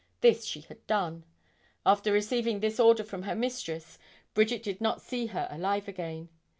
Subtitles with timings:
[0.21, 1.25] This she had done.
[1.85, 3.99] After receiving this order from her mistress,
[4.33, 6.29] Bridget did not see her alive again.